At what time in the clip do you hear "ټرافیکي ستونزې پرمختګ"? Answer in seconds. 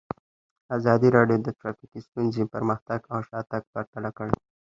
1.59-2.99